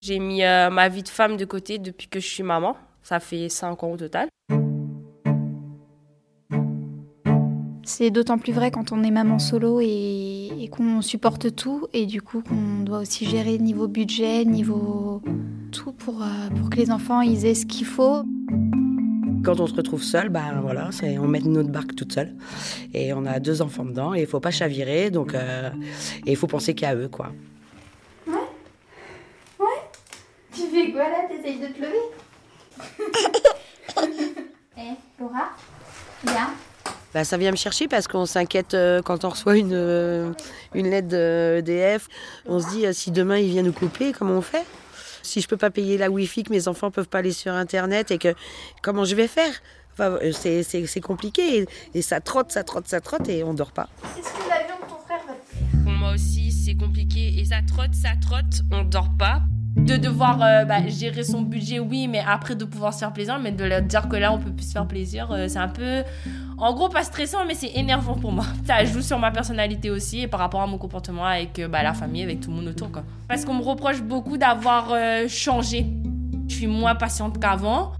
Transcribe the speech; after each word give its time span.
J'ai 0.00 0.20
mis 0.20 0.44
euh, 0.44 0.70
ma 0.70 0.88
vie 0.88 1.02
de 1.02 1.08
femme 1.08 1.36
de 1.36 1.44
côté 1.44 1.78
depuis 1.78 2.06
que 2.06 2.20
je 2.20 2.26
suis 2.26 2.44
maman. 2.44 2.76
Ça 3.02 3.18
fait 3.18 3.48
5 3.48 3.82
ans 3.82 3.90
au 3.92 3.96
total. 3.96 4.28
C'est 7.82 8.10
d'autant 8.10 8.38
plus 8.38 8.52
vrai 8.52 8.70
quand 8.70 8.92
on 8.92 9.02
est 9.02 9.10
maman 9.10 9.40
solo 9.40 9.80
et, 9.80 10.50
et 10.60 10.68
qu'on 10.68 11.02
supporte 11.02 11.56
tout 11.56 11.88
et 11.92 12.06
du 12.06 12.22
coup 12.22 12.42
qu'on 12.42 12.84
doit 12.84 12.98
aussi 13.00 13.24
gérer 13.24 13.58
niveau 13.58 13.88
budget, 13.88 14.44
niveau 14.44 15.20
tout 15.72 15.92
pour, 15.92 16.22
euh, 16.22 16.48
pour 16.56 16.70
que 16.70 16.76
les 16.76 16.92
enfants 16.92 17.22
ils 17.22 17.44
aient 17.44 17.54
ce 17.54 17.66
qu'il 17.66 17.86
faut. 17.86 18.22
Quand 19.42 19.58
on 19.58 19.66
se 19.66 19.74
retrouve 19.74 20.02
seul, 20.02 20.28
ben 20.28 20.60
voilà, 20.60 20.90
on 21.20 21.26
met 21.26 21.40
notre 21.40 21.70
barque 21.70 21.96
toute 21.96 22.12
seule 22.12 22.36
et 22.92 23.12
on 23.14 23.24
a 23.24 23.40
deux 23.40 23.62
enfants 23.62 23.84
dedans 23.84 24.14
et 24.14 24.20
il 24.20 24.26
faut 24.26 24.40
pas 24.40 24.50
chavirer 24.50 25.10
donc 25.10 25.34
euh, 25.34 25.70
et 26.26 26.30
il 26.30 26.36
faut 26.36 26.46
penser 26.46 26.74
qu'à 26.74 26.94
eux 26.94 27.08
quoi. 27.08 27.32
Tu 30.88 30.94
fais 30.94 30.98
quoi 31.00 31.08
là 31.10 31.18
T'essayes 31.28 31.58
de 31.60 31.66
te 31.66 31.80
lever 31.80 31.98
Eh, 34.78 34.92
Laura 35.20 35.50
Viens. 36.24 36.50
Bah, 37.12 37.24
ça 37.24 37.36
vient 37.36 37.50
me 37.50 37.56
chercher 37.56 37.88
parce 37.88 38.06
qu'on 38.08 38.24
s'inquiète 38.26 38.74
euh, 38.74 39.02
quand 39.02 39.24
on 39.24 39.30
reçoit 39.30 39.56
une, 39.56 39.72
euh, 39.74 40.32
une 40.74 40.88
lettre 40.88 41.08
de 41.08 41.56
EDF. 41.58 42.08
On 42.46 42.60
se 42.60 42.68
dit 42.70 42.86
euh, 42.86 42.92
si 42.92 43.10
demain 43.10 43.38
il 43.38 43.50
vient 43.50 43.62
nous 43.62 43.72
couper, 43.72 44.12
comment 44.12 44.34
on 44.34 44.40
fait? 44.42 44.64
Si 45.22 45.40
je 45.40 45.48
peux 45.48 45.56
pas 45.56 45.70
payer 45.70 45.98
la 45.98 46.10
Wi-Fi, 46.10 46.44
que 46.44 46.52
mes 46.52 46.68
enfants 46.68 46.90
peuvent 46.90 47.08
pas 47.08 47.18
aller 47.18 47.32
sur 47.32 47.52
Internet 47.52 48.10
et 48.10 48.18
que 48.18 48.34
comment 48.82 49.04
je 49.04 49.14
vais 49.14 49.26
faire? 49.28 49.52
Enfin, 49.94 50.12
euh, 50.22 50.32
c'est- 50.32 50.62
c'est 50.62 50.86
c'est 50.86 51.00
compliqué 51.00 51.58
et, 51.58 51.66
et 51.94 52.02
ça 52.02 52.20
trotte, 52.20 52.50
ça 52.52 52.62
trotte, 52.64 52.86
ça 52.88 53.00
trotte 53.00 53.28
et 53.28 53.42
on 53.42 53.52
dort 53.52 53.72
pas. 53.72 53.88
C'est 54.16 54.22
ce 54.22 54.28
que 54.32 54.48
l'avion 54.48 54.76
de 54.76 54.88
ton 54.88 54.98
frère 55.04 55.20
va 55.26 55.34
te 55.34 55.44
faire. 55.56 55.82
Pour 55.82 55.92
moi 55.92 56.12
aussi, 56.14 56.52
c'est 56.52 56.76
compliqué 56.76 57.38
et 57.40 57.44
ça 57.44 57.56
trotte, 57.66 57.94
ça 57.94 58.10
trotte, 58.20 58.62
on 58.70 58.84
dort 58.84 59.10
pas. 59.18 59.40
De 59.78 59.96
devoir 59.96 60.42
euh, 60.42 60.64
bah, 60.64 60.86
gérer 60.86 61.22
son 61.22 61.42
budget, 61.42 61.78
oui, 61.78 62.08
mais 62.08 62.20
après 62.26 62.54
de 62.54 62.64
pouvoir 62.64 62.92
se 62.92 62.98
faire 62.98 63.12
plaisir, 63.12 63.38
mais 63.42 63.52
de 63.52 63.64
leur 63.64 63.82
dire 63.82 64.08
que 64.08 64.16
là 64.16 64.32
on 64.32 64.38
peut 64.38 64.50
plus 64.50 64.66
se 64.66 64.72
faire 64.72 64.86
plaisir, 64.86 65.30
euh, 65.30 65.46
c'est 65.48 65.58
un 65.58 65.68
peu. 65.68 66.02
En 66.58 66.74
gros, 66.74 66.88
pas 66.88 67.04
stressant, 67.04 67.44
mais 67.46 67.54
c'est 67.54 67.70
énervant 67.74 68.14
pour 68.14 68.32
moi. 68.32 68.44
Ça 68.66 68.84
joue 68.84 69.00
sur 69.00 69.18
ma 69.18 69.30
personnalité 69.30 69.90
aussi 69.90 70.22
et 70.22 70.26
par 70.26 70.40
rapport 70.40 70.60
à 70.60 70.66
mon 70.66 70.78
comportement 70.78 71.24
avec 71.24 71.58
euh, 71.58 71.68
bah, 71.68 71.82
la 71.82 71.94
famille, 71.94 72.22
avec 72.22 72.40
tout 72.40 72.50
le 72.50 72.56
monde 72.56 72.68
autour. 72.68 72.90
Quoi. 72.90 73.04
Parce 73.28 73.44
qu'on 73.44 73.54
me 73.54 73.62
reproche 73.62 74.02
beaucoup 74.02 74.36
d'avoir 74.36 74.94
changé. 75.28 75.86
Je 76.48 76.54
suis 76.54 76.66
moins 76.66 76.94
patiente 76.94 77.38
qu'avant. 77.40 77.92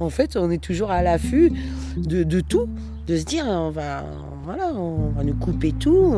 En 0.00 0.10
fait, 0.10 0.36
on 0.36 0.50
est 0.50 0.62
toujours 0.62 0.90
à 0.90 1.02
l'affût 1.02 1.52
de, 1.96 2.22
de 2.22 2.40
tout, 2.40 2.68
de 3.06 3.16
se 3.16 3.24
dire 3.24 3.44
on 3.46 3.70
va, 3.70 4.04
voilà, 4.44 4.68
on 4.74 5.10
va 5.10 5.24
nous 5.24 5.34
couper 5.34 5.72
tout, 5.72 6.14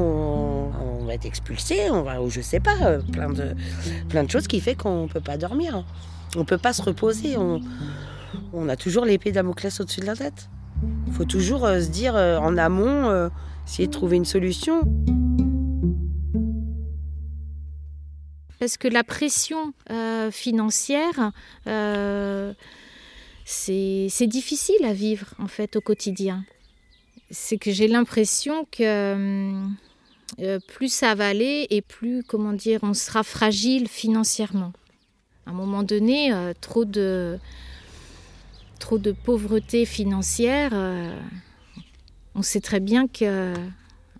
être 1.14 1.26
expulsé, 1.26 1.90
on 1.90 2.02
va, 2.02 2.22
ou 2.22 2.30
je 2.30 2.40
sais 2.40 2.60
pas, 2.60 2.76
euh, 2.82 3.00
plein 3.12 3.30
de, 3.30 3.54
plein 4.08 4.24
de 4.24 4.30
choses 4.30 4.46
qui 4.46 4.60
fait 4.60 4.74
qu'on 4.74 5.08
peut 5.08 5.20
pas 5.20 5.36
dormir, 5.36 5.84
on 6.36 6.44
peut 6.44 6.58
pas 6.58 6.72
se 6.72 6.82
reposer, 6.82 7.36
on, 7.36 8.68
a 8.68 8.76
toujours 8.76 9.04
l'épée 9.04 9.32
Damoclès 9.32 9.80
au-dessus 9.80 10.00
de 10.00 10.06
la 10.06 10.16
tête. 10.16 10.48
Il 11.06 11.12
faut 11.12 11.24
toujours 11.24 11.66
euh, 11.66 11.80
se 11.80 11.88
dire 11.88 12.16
euh, 12.16 12.38
en 12.38 12.56
amont, 12.56 13.08
euh, 13.08 13.28
essayer 13.66 13.88
de 13.88 13.92
trouver 13.92 14.16
une 14.16 14.24
solution. 14.24 14.82
Parce 18.58 18.76
que 18.76 18.88
la 18.88 19.02
pression 19.02 19.72
financière, 20.30 21.32
c'est 23.46 24.06
c'est 24.10 24.26
difficile 24.26 24.84
à 24.84 24.92
vivre 24.92 25.28
en 25.38 25.46
fait 25.48 25.76
au 25.76 25.80
quotidien. 25.80 26.44
C'est 27.30 27.56
que 27.56 27.70
j'ai 27.70 27.88
l'impression 27.88 28.66
que 28.70 29.54
euh, 30.38 30.58
plus 30.66 30.92
ça 30.92 31.14
va 31.14 31.28
aller 31.28 31.66
et 31.70 31.82
plus, 31.82 32.22
comment 32.22 32.52
dire, 32.52 32.80
on 32.82 32.94
sera 32.94 33.22
fragile 33.22 33.88
financièrement. 33.88 34.72
À 35.46 35.50
un 35.50 35.52
moment 35.52 35.82
donné, 35.82 36.32
euh, 36.32 36.52
trop 36.60 36.84
de 36.84 37.38
trop 38.78 38.98
de 38.98 39.12
pauvreté 39.12 39.84
financière, 39.84 40.70
euh, 40.72 41.14
on 42.34 42.42
sait 42.42 42.60
très 42.60 42.80
bien 42.80 43.08
que 43.08 43.52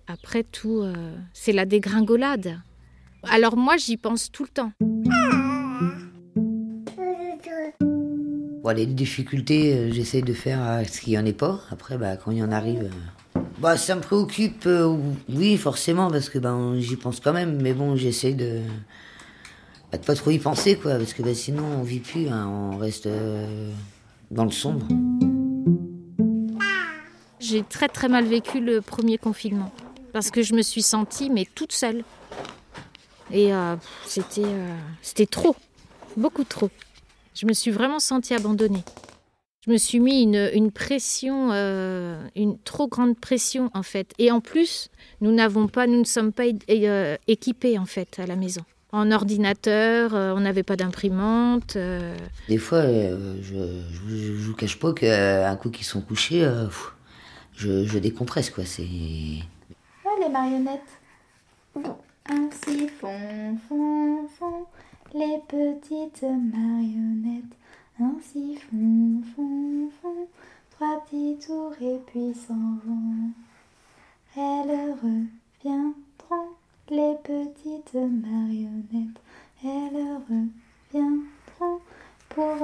après 0.07 0.43
tout, 0.43 0.83
c'est 1.33 1.53
la 1.53 1.65
dégringolade. 1.65 2.59
Alors 3.23 3.55
moi, 3.55 3.77
j'y 3.77 3.97
pense 3.97 4.31
tout 4.31 4.43
le 4.43 4.49
temps. 4.49 4.71
Bon, 8.63 8.75
les 8.75 8.85
difficultés, 8.85 9.91
j'essaie 9.91 10.21
de 10.21 10.33
faire 10.33 10.83
ce 10.87 11.01
qu'il 11.01 11.13
n'y 11.13 11.19
en 11.19 11.25
ait 11.25 11.33
pas. 11.33 11.61
Après, 11.71 11.97
bah, 11.97 12.17
quand 12.17 12.31
il 12.31 12.37
y 12.37 12.43
en 12.43 12.51
arrive, 12.51 12.91
bah, 13.61 13.77
ça 13.77 13.95
me 13.95 14.01
préoccupe, 14.01 14.65
euh, 14.65 14.97
oui, 15.29 15.55
forcément, 15.55 16.09
parce 16.09 16.29
que 16.29 16.39
ben, 16.39 16.79
j'y 16.79 16.95
pense 16.95 17.19
quand 17.19 17.31
même. 17.31 17.61
Mais 17.61 17.73
bon, 17.73 17.95
j'essaie 17.95 18.33
de 18.33 18.61
bah, 19.91 19.99
de 19.99 20.03
pas 20.03 20.15
trop 20.15 20.31
y 20.31 20.39
penser, 20.39 20.77
quoi, 20.77 20.95
parce 20.95 21.13
que 21.13 21.21
bah, 21.21 21.35
sinon, 21.35 21.63
on 21.79 21.83
vit 21.83 21.99
plus, 21.99 22.27
hein, 22.27 22.47
on 22.47 22.77
reste 22.77 23.05
euh, 23.05 23.71
dans 24.31 24.45
le 24.45 24.51
sombre. 24.51 24.87
J'ai 27.39 27.63
très 27.63 27.87
très 27.87 28.09
mal 28.09 28.25
vécu 28.25 28.59
le 28.59 28.81
premier 28.81 29.17
confinement 29.17 29.71
parce 30.11 30.31
que 30.31 30.41
je 30.41 30.53
me 30.53 30.61
suis 30.61 30.81
sentie 30.81 31.29
mais 31.29 31.47
toute 31.53 31.71
seule. 31.71 32.03
Et 33.31 33.53
euh, 33.53 33.75
c'était 34.05 34.45
c'était 35.01 35.25
trop, 35.25 35.55
beaucoup 36.17 36.43
trop. 36.43 36.69
Je 37.33 37.45
me 37.45 37.53
suis 37.53 37.71
vraiment 37.71 37.99
sentie 37.99 38.33
abandonnée. 38.33 38.83
Je 39.67 39.71
me 39.71 39.77
suis 39.77 39.99
mis 39.99 40.23
une, 40.23 40.49
une 40.53 40.71
pression, 40.71 41.49
euh, 41.51 42.19
une 42.35 42.57
trop 42.57 42.87
grande 42.87 43.15
pression 43.15 43.69
en 43.75 43.83
fait. 43.83 44.11
Et 44.17 44.31
en 44.31 44.41
plus, 44.41 44.89
nous 45.21 45.31
n'avons 45.31 45.67
pas, 45.67 45.85
nous 45.85 45.99
ne 45.99 46.03
sommes 46.03 46.31
pas 46.33 46.45
euh, 46.69 47.15
équipés 47.27 47.77
en 47.77 47.85
fait 47.85 48.17
à 48.19 48.25
la 48.25 48.35
maison. 48.35 48.61
En 48.91 49.11
ordinateur, 49.11 50.15
euh, 50.15 50.33
on 50.35 50.39
n'avait 50.41 50.63
pas 50.63 50.75
d'imprimante. 50.75 51.75
euh, 51.75 52.15
Des 52.49 52.57
fois, 52.57 52.79
euh, 52.79 53.35
je, 53.43 53.53
je, 54.09 54.15
je 54.35 54.47
vous 54.47 54.55
cache 54.55 54.79
pas 54.79 54.93
qu'un 54.93 55.55
coup 55.57 55.69
qu'ils 55.69 55.85
sont 55.85 56.01
couchés, 56.01 56.43
euh, 56.43 56.65
pff, 56.65 56.93
je, 57.55 57.85
je 57.85 57.99
décompresse, 57.99 58.49
quoi. 58.49 58.65
C'est. 58.65 58.87
Ah, 60.03 60.09
les 60.19 60.27
marionnettes. 60.29 60.81
Ainsi 62.27 62.87
font, 62.99 63.57
font, 63.69 64.27
font 64.39 64.65
les 65.13 65.37
petites 65.47 66.23
marionnettes. 66.23 67.55
Ainsi 67.99 68.57
font, 68.57 69.21
font 70.01 70.27
trois 70.71 71.03
petits 71.05 71.37
tours 71.45 71.73
et 71.81 71.99
puis 72.07 72.33
s'en 72.33 72.55
vont. 72.85 73.29
Elles 74.35 74.95
reviendront, 75.03 76.55
les 76.89 77.13
petites 77.23 77.93
marionnettes. 77.93 79.21
Elles 79.63 80.17
reviendront 80.93 81.79
pour 82.29 82.55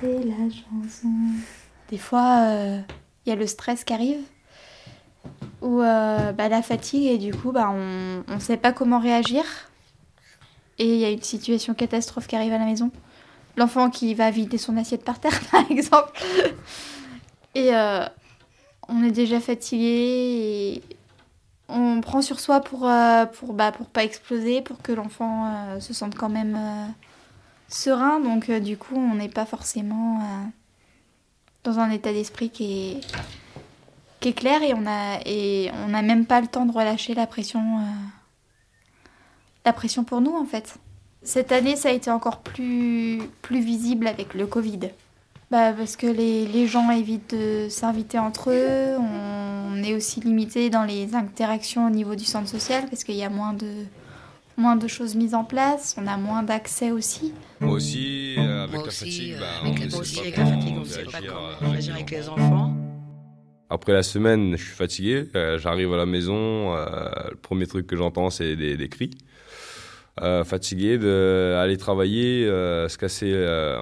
chanter 0.00 0.24
la 0.24 0.48
chanson. 0.50 1.08
Des 1.90 1.98
fois, 1.98 2.46
il 3.26 3.30
y 3.30 3.32
a 3.32 3.36
le 3.36 3.46
stress 3.46 3.84
qui 3.84 3.92
arrive 3.92 4.20
ou 5.60 5.82
euh, 5.82 6.32
bah, 6.32 6.48
la 6.48 6.62
fatigue 6.62 7.04
et 7.04 7.18
du 7.18 7.34
coup 7.34 7.52
bah, 7.52 7.68
on 7.70 8.24
ne 8.26 8.38
sait 8.38 8.56
pas 8.56 8.72
comment 8.72 8.98
réagir. 8.98 9.44
Et 10.78 10.94
il 10.94 10.98
y 10.98 11.04
a 11.04 11.10
une 11.10 11.22
situation 11.22 11.74
catastrophe 11.74 12.26
qui 12.26 12.36
arrive 12.36 12.52
à 12.52 12.58
la 12.58 12.64
maison. 12.64 12.90
L'enfant 13.56 13.90
qui 13.90 14.14
va 14.14 14.30
vider 14.30 14.56
son 14.56 14.76
assiette 14.76 15.04
par 15.04 15.20
terre 15.20 15.38
par 15.50 15.70
exemple. 15.70 16.18
Et 17.54 17.74
euh, 17.74 18.06
on 18.88 19.04
est 19.04 19.10
déjà 19.10 19.40
fatigué 19.40 20.80
et 20.80 20.82
on 21.68 22.00
prend 22.00 22.22
sur 22.22 22.40
soi 22.40 22.60
pour, 22.60 22.88
euh, 22.88 23.26
pour, 23.26 23.52
bah, 23.52 23.72
pour 23.72 23.86
pas 23.86 24.04
exploser, 24.04 24.62
pour 24.62 24.80
que 24.82 24.92
l'enfant 24.92 25.46
euh, 25.46 25.80
se 25.80 25.92
sente 25.92 26.14
quand 26.14 26.28
même 26.28 26.56
euh, 26.56 26.86
serein. 27.74 28.20
Donc 28.20 28.48
euh, 28.48 28.60
du 28.60 28.76
coup 28.76 28.96
on 28.96 29.14
n'est 29.14 29.28
pas 29.28 29.46
forcément 29.46 30.20
euh, 30.20 30.44
dans 31.64 31.78
un 31.78 31.90
état 31.90 32.12
d'esprit 32.12 32.50
qui 32.50 33.00
est 34.22 34.32
clair 34.32 34.62
et 34.62 34.74
on 34.74 34.86
a 34.86 35.20
et 35.24 35.70
on 35.84 35.88
n'a 35.88 36.02
même 36.02 36.26
pas 36.26 36.40
le 36.40 36.46
temps 36.46 36.66
de 36.66 36.72
relâcher 36.72 37.14
la 37.14 37.26
pression 37.26 37.78
euh, 37.78 37.82
la 39.64 39.72
pression 39.72 40.04
pour 40.04 40.20
nous 40.20 40.34
en 40.36 40.44
fait. 40.44 40.74
Cette 41.22 41.52
année 41.52 41.76
ça 41.76 41.90
a 41.90 41.92
été 41.92 42.10
encore 42.10 42.40
plus 42.40 43.20
plus 43.42 43.60
visible 43.60 44.06
avec 44.06 44.34
le 44.34 44.46
Covid. 44.46 44.90
Bah, 45.50 45.72
parce 45.72 45.96
que 45.96 46.06
les, 46.06 46.46
les 46.46 46.68
gens 46.68 46.88
évitent 46.92 47.34
de 47.34 47.66
s'inviter 47.68 48.20
entre 48.20 48.52
eux, 48.52 48.96
on 49.00 49.82
est 49.82 49.96
aussi 49.96 50.20
limité 50.20 50.70
dans 50.70 50.84
les 50.84 51.16
interactions 51.16 51.88
au 51.88 51.90
niveau 51.90 52.14
du 52.14 52.24
centre 52.24 52.48
social 52.48 52.86
parce 52.88 53.02
qu'il 53.02 53.16
y 53.16 53.24
a 53.24 53.30
moins 53.30 53.52
de 53.52 53.84
moins 54.60 54.76
de 54.76 54.86
choses 54.86 55.14
mises 55.16 55.34
en 55.34 55.44
place, 55.44 55.96
on 55.98 56.06
a 56.06 56.16
moins 56.16 56.42
d'accès 56.42 56.90
aussi. 56.92 57.32
Moi 57.60 57.72
aussi, 57.74 58.36
euh, 58.38 58.64
avec 58.64 58.74
Moi 58.76 58.84
la 58.86 58.92
fatigue, 58.92 59.34
euh, 59.34 59.40
bah, 59.40 59.46
avec 59.62 59.78
on 59.80 60.80
ne 60.80 60.84
sait 60.84 61.04
pas 61.04 61.20
la 61.20 61.28
comment 61.28 61.72
réagir, 61.72 61.94
avec 61.94 62.10
les 62.10 62.28
enfants. 62.28 62.74
Après 63.70 63.92
la 63.92 64.02
semaine, 64.02 64.56
je 64.56 64.64
suis 64.64 64.74
fatigué. 64.74 65.28
euh, 65.34 65.58
J'arrive 65.58 65.92
à 65.94 65.96
la 65.96 66.06
maison, 66.06 66.74
euh, 66.76 67.08
le 67.30 67.36
premier 67.36 67.66
truc 67.66 67.86
que 67.86 67.96
j'entends, 67.96 68.30
c'est 68.30 68.54
des, 68.56 68.76
des 68.76 68.88
cris. 68.88 69.10
Euh, 70.20 70.44
fatigué 70.44 70.98
d'aller 70.98 71.76
travailler, 71.78 72.46
euh, 72.46 72.88
se 72.88 72.98
casser 72.98 73.32
euh, 73.32 73.78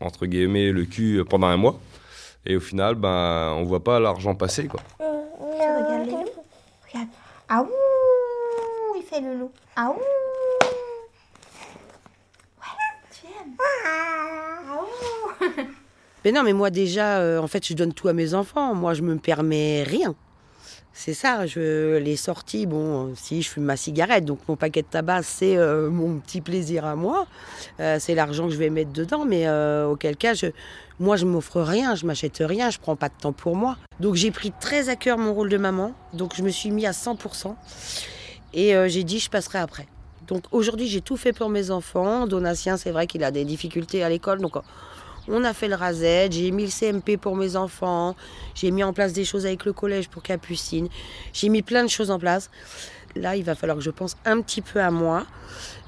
entre 0.00 0.26
guillemets 0.26 0.70
le 0.72 0.84
cul 0.84 1.22
pendant 1.30 1.46
un 1.46 1.56
mois. 1.56 1.80
Et 2.44 2.56
au 2.56 2.60
final, 2.60 2.94
ben, 2.94 3.54
on 3.56 3.64
voit 3.64 3.82
pas 3.84 3.98
l'argent 4.00 4.34
passer. 4.34 4.66
Quoi. 4.66 4.80
Regarde. 4.98 6.10
Regarde. 6.86 7.08
Ah 7.48 7.62
ouh, 7.62 7.68
le 9.16 9.34
loup. 9.34 9.50
Ah 9.74 9.90
ouh 9.90 10.00
tu 13.10 13.26
aimes. 13.26 13.56
Ah 13.86 14.58
mais 16.24 16.32
non, 16.32 16.42
mais 16.42 16.52
moi 16.52 16.70
déjà, 16.70 17.18
euh, 17.18 17.38
en 17.38 17.46
fait, 17.46 17.66
je 17.66 17.74
donne 17.74 17.92
tout 17.92 18.08
à 18.08 18.12
mes 18.12 18.34
enfants. 18.34 18.74
Moi, 18.74 18.94
je 18.94 19.02
me 19.02 19.16
permets 19.16 19.82
rien. 19.82 20.14
C'est 20.92 21.14
ça, 21.14 21.46
je 21.46 21.96
les 21.98 22.16
sorties, 22.16 22.66
bon, 22.66 23.08
euh, 23.08 23.12
si 23.14 23.42
je 23.42 23.48
fume 23.48 23.62
ma 23.62 23.76
cigarette, 23.76 24.24
donc 24.24 24.40
mon 24.48 24.56
paquet 24.56 24.82
de 24.82 24.88
tabac, 24.88 25.22
c'est 25.22 25.56
euh, 25.56 25.90
mon 25.90 26.18
petit 26.18 26.40
plaisir 26.40 26.84
à 26.84 26.96
moi, 26.96 27.28
c'est 27.78 28.16
l'argent 28.16 28.48
que 28.48 28.52
je 28.52 28.58
vais 28.58 28.68
mettre 28.68 28.92
dedans, 28.92 29.24
mais 29.24 29.48
auquel 29.84 30.16
cas, 30.16 30.34
moi, 30.98 31.16
je 31.16 31.24
m'offre 31.24 31.60
rien, 31.60 31.94
je 31.94 32.04
m'achète 32.04 32.38
rien, 32.40 32.70
je 32.70 32.78
prends 32.80 32.96
pas 32.96 33.08
de 33.08 33.14
temps 33.14 33.32
pour 33.32 33.54
moi. 33.54 33.76
Donc 34.00 34.16
j'ai 34.16 34.32
pris 34.32 34.52
très 34.60 34.88
à 34.88 34.96
cœur 34.96 35.18
mon 35.18 35.32
rôle 35.32 35.50
de 35.50 35.56
maman, 35.56 35.92
donc 36.14 36.34
je 36.34 36.42
me 36.42 36.50
suis 36.50 36.72
mis 36.72 36.86
à 36.86 36.92
100%. 36.92 37.54
Et 38.52 38.74
euh, 38.74 38.88
j'ai 38.88 39.04
dit, 39.04 39.18
je 39.18 39.30
passerai 39.30 39.58
après. 39.58 39.86
Donc 40.26 40.44
aujourd'hui, 40.52 40.88
j'ai 40.88 41.00
tout 41.00 41.16
fait 41.16 41.32
pour 41.32 41.48
mes 41.48 41.70
enfants. 41.70 42.26
Donatien, 42.26 42.76
c'est 42.76 42.90
vrai 42.90 43.06
qu'il 43.06 43.24
a 43.24 43.30
des 43.30 43.44
difficultés 43.44 44.02
à 44.02 44.08
l'école, 44.08 44.40
donc 44.40 44.56
on 45.28 45.44
a 45.44 45.52
fait 45.52 45.68
le 45.68 45.74
rased, 45.74 46.32
j'ai 46.32 46.50
mis 46.50 46.64
le 46.64 46.70
CMP 46.70 47.18
pour 47.18 47.36
mes 47.36 47.56
enfants, 47.56 48.16
j'ai 48.54 48.70
mis 48.70 48.82
en 48.82 48.92
place 48.92 49.12
des 49.12 49.24
choses 49.24 49.46
avec 49.46 49.64
le 49.64 49.72
collège 49.72 50.08
pour 50.08 50.22
Capucine, 50.22 50.88
j'ai 51.32 51.48
mis 51.48 51.62
plein 51.62 51.82
de 51.82 51.88
choses 51.88 52.10
en 52.10 52.18
place. 52.18 52.50
Là, 53.16 53.36
il 53.36 53.44
va 53.44 53.54
falloir 53.54 53.78
que 53.78 53.84
je 53.84 53.90
pense 53.90 54.16
un 54.24 54.40
petit 54.42 54.60
peu 54.60 54.80
à 54.80 54.90
moi, 54.90 55.26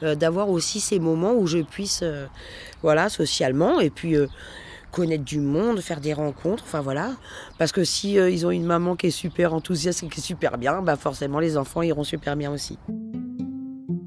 euh, 0.03 0.15
d'avoir 0.15 0.49
aussi 0.49 0.81
ces 0.81 0.99
moments 0.99 1.35
où 1.35 1.47
je 1.47 1.59
puisse, 1.59 2.01
euh, 2.03 2.27
voilà, 2.83 3.09
socialement, 3.09 3.79
et 3.81 3.91
puis 3.91 4.17
connaître 4.91 5.25
du 5.25 5.41
monde, 5.41 5.81
faire 5.81 6.01
des 6.01 6.13
rencontres, 6.13 6.65
enfin 6.67 6.81
voilà. 6.81 7.13
Parce 7.59 7.73
que 7.73 7.85
si 7.85 8.19
euh, 8.19 8.31
ils 8.31 8.47
ont 8.47 8.51
une 8.51 8.65
maman 8.65 8.97
qui 8.97 9.07
est 9.09 9.11
super 9.11 9.55
enthousiaste 9.55 10.03
et 10.03 10.09
qui 10.09 10.21
est 10.21 10.23
super 10.23 10.59
bien, 10.59 10.83
bah 10.83 10.97
forcément 10.97 11.41
les 11.41 11.57
enfants 11.57 11.83
iront 11.83 12.05
super 12.05 12.37
bien 12.37 12.51
aussi. 12.51 12.79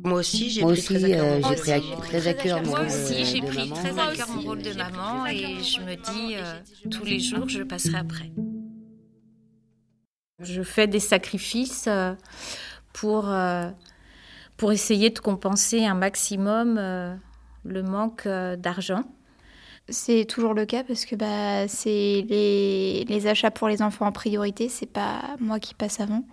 Moi 0.05 0.19
aussi, 0.19 0.49
j'ai 0.49 0.61
pris 0.61 0.71
aussi, 0.71 0.85
très 0.85 1.03
à 1.03 1.09
cœur 1.09 1.25
euh, 1.25 2.01
très 2.01 2.27
à 2.27 2.33
cœur 2.33 2.61
mon 2.61 2.69
Moi 2.69 2.79
rôle 2.79 2.87
aussi, 2.87 3.25
j'ai 3.25 3.39
de 3.39 3.45
pris 3.45 3.69
maman. 3.69 3.75
très 3.75 3.89
à 3.89 4.15
cœur 4.15 4.27
mon 4.29 4.37
aussi, 4.37 4.47
rôle 4.47 4.61
de 4.61 4.73
maman 4.73 5.25
et 5.27 5.63
je 5.63 5.79
me 5.79 5.95
dis 5.95 6.35
euh, 6.35 6.59
tous 6.91 7.05
les 7.05 7.19
jours, 7.19 7.47
je 7.47 7.63
passerai 7.63 7.97
après. 7.97 8.31
Je 10.39 10.61
fais 10.61 10.87
des 10.87 10.99
sacrifices 10.99 11.85
euh, 11.87 12.15
pour, 12.91 13.29
euh, 13.29 13.69
pour 14.57 14.73
essayer 14.73 15.09
de 15.09 15.19
compenser 15.19 15.85
un 15.85 15.95
maximum 15.95 16.75
le 17.63 17.83
manque 17.83 18.27
d'argent. 18.27 19.03
C'est 19.89 20.23
toujours 20.25 20.53
le 20.53 20.65
cas 20.65 20.83
parce 20.83 21.05
que 21.05 21.15
bah, 21.15 21.67
c'est 21.67 22.25
les, 22.29 23.27
achats 23.27 23.51
pour 23.51 23.67
les 23.67 23.81
enfants 23.81 24.05
en 24.05 24.13
priorité, 24.13 24.69
c'est 24.69 24.89
pas 24.89 25.21
moi 25.41 25.59
qui 25.59 25.73
passe 25.73 25.99
avant. 25.99 26.23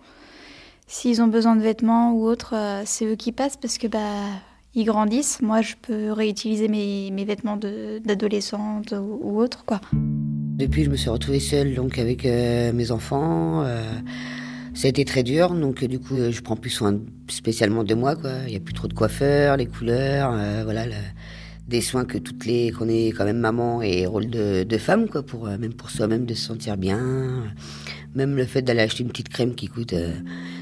S'ils 0.87 1.21
ont 1.21 1.27
besoin 1.27 1.57
de 1.57 1.61
vêtements 1.61 2.13
ou 2.13 2.25
autre, 2.25 2.53
euh, 2.55 2.83
c'est 2.85 3.05
eux 3.05 3.15
qui 3.15 3.33
passent 3.33 3.57
parce 3.57 3.77
que 3.77 3.87
bah, 3.87 4.25
ils 4.73 4.85
grandissent. 4.85 5.41
Moi, 5.41 5.61
je 5.61 5.75
peux 5.81 6.11
réutiliser 6.13 6.69
mes, 6.69 7.11
mes 7.11 7.25
vêtements 7.25 7.57
d'adolescente 7.57 8.93
ou, 8.93 9.41
autre, 9.41 9.65
quoi. 9.65 9.81
Depuis, 9.93 10.85
je 10.85 10.89
me 10.89 10.95
suis 10.95 11.09
retrouvée 11.09 11.39
seule 11.41 11.75
donc 11.75 11.97
avec 11.97 12.25
euh, 12.25 12.71
mes 12.71 12.91
enfants. 12.91 13.63
euh, 13.63 13.83
ça 14.73 14.87
a 14.87 14.89
été 14.89 15.03
très 15.03 15.23
dur, 15.23 15.53
donc 15.53 15.83
du 15.83 15.99
coup, 15.99 16.15
je 16.29 16.41
prends 16.41 16.55
plus 16.55 16.69
soin 16.69 16.97
spécialement 17.27 17.83
de 17.83 17.93
moi. 17.93 18.15
Il 18.45 18.51
n'y 18.51 18.55
a 18.55 18.61
plus 18.61 18.73
trop 18.73 18.87
de 18.87 18.93
coiffeurs, 18.93 19.57
les 19.57 19.65
couleurs, 19.65 20.31
voilà, 20.63 20.85
des 21.71 21.81
soins 21.81 22.05
que 22.05 22.19
toutes 22.19 22.45
les 22.45 22.71
qu'on 22.71 22.87
est 22.87 23.07
quand 23.07 23.25
même 23.25 23.39
maman 23.39 23.81
et 23.81 24.05
rôle 24.05 24.29
de, 24.29 24.77
femme, 24.77 25.07
quoi, 25.07 25.23
pour 25.23 25.47
euh, 25.47 25.57
même 25.57 25.73
pour 25.73 25.89
soi-même 25.89 26.25
de 26.25 26.33
se 26.35 26.45
sentir 26.45 26.77
bien. 26.77 27.43
Même 28.13 28.35
le 28.35 28.45
fait 28.45 28.61
d'aller 28.61 28.81
acheter 28.81 29.03
une 29.03 29.09
petite 29.09 29.29
crème 29.29 29.55
qui 29.55 29.67
coûte 29.67 29.95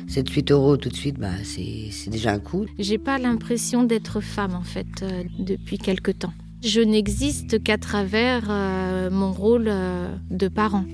7-8 0.07 0.51
euros 0.51 0.77
tout 0.77 0.89
de 0.89 0.95
suite, 0.95 1.17
bah, 1.19 1.31
c'est 1.43 2.09
déjà 2.09 2.31
un 2.31 2.39
coût. 2.39 2.65
J'ai 2.77 2.97
pas 2.97 3.17
l'impression 3.17 3.83
d'être 3.83 4.21
femme 4.21 4.55
en 4.55 4.63
fait 4.63 5.01
euh, 5.01 5.23
depuis 5.39 5.77
quelque 5.77 6.11
temps. 6.11 6.33
Je 6.61 6.81
n'existe 6.81 7.63
qu'à 7.63 7.77
travers 7.77 8.47
euh, 8.49 9.09
mon 9.09 9.31
rôle 9.31 9.67
euh, 9.67 10.13
de 10.29 10.47
parent. 10.47 10.85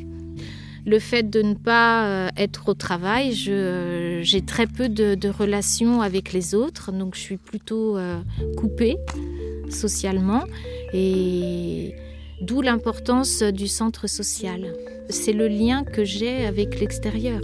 Le 0.86 1.00
fait 1.00 1.24
de 1.24 1.42
ne 1.42 1.56
pas 1.56 2.06
euh, 2.06 2.30
être 2.38 2.70
au 2.70 2.74
travail, 2.76 3.34
j'ai 3.34 4.42
très 4.46 4.68
peu 4.68 4.88
de, 4.88 5.30
relations 5.30 6.02
avec 6.02 6.32
les 6.32 6.54
autres, 6.54 6.92
donc 6.92 7.16
je 7.16 7.22
suis 7.22 7.38
plutôt 7.38 7.98
euh, 7.98 8.20
coupée 8.56 8.98
socialement 9.70 10.44
et 10.94 11.96
d'où 12.42 12.62
l'importance 12.62 13.44
du 13.44 13.68
centre 13.68 14.08
social. 14.08 14.74
C'est 15.10 15.34
le 15.34 15.48
lien 15.48 15.84
que 15.84 16.04
j'ai 16.04 16.46
avec 16.46 16.80
l'extérieur. 16.80 17.42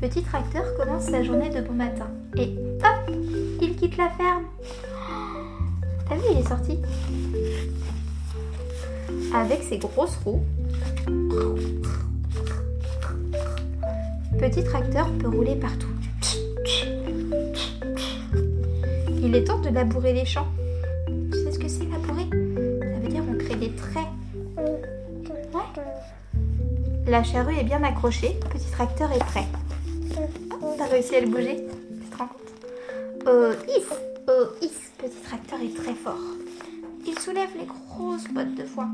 Petit 0.00 0.22
tracteur 0.22 0.64
commence 0.78 1.04
sa 1.04 1.22
journée 1.22 1.50
de 1.50 1.60
bon 1.60 1.74
matin. 1.74 2.08
Et 2.36 2.54
hop, 2.78 3.14
il 3.60 3.76
quitte 3.76 3.96
la 3.96 4.08
ferme. 4.10 4.44
T'as 6.08 6.14
vu, 6.16 6.22
il 6.32 6.38
est 6.38 6.48
sorti. 6.48 6.78
Avec 9.34 9.62
ses 9.62 9.78
grosses 9.78 10.16
roues. 10.24 10.42
Petit 14.38 14.64
tracteur 14.64 15.12
peut 15.18 15.28
rouler 15.28 15.56
partout. 15.56 15.88
Il 19.22 19.34
est 19.34 19.44
temps 19.44 19.60
de 19.60 19.68
labourer 19.68 20.14
les 20.14 20.24
champs. 20.24 20.48
La 27.06 27.24
charrue 27.24 27.56
est 27.56 27.64
bien 27.64 27.82
accrochée, 27.82 28.36
petit 28.52 28.70
tracteur 28.70 29.10
est 29.12 29.18
prêt. 29.18 29.46
T'as 30.78 30.86
réussi 30.86 31.16
à 31.16 31.20
le 31.20 31.26
bouger 31.26 31.66
Tu 32.00 32.08
te 32.08 32.16
rends 32.16 32.28
compte 32.28 33.26
Oh, 33.26 33.52
Petit 34.98 35.20
tracteur 35.24 35.58
est 35.60 35.74
très 35.74 35.94
fort. 35.94 36.20
Il 37.06 37.18
soulève 37.18 37.50
les 37.58 37.66
grosses 37.66 38.28
bottes 38.28 38.54
de 38.54 38.64
foin. 38.64 38.90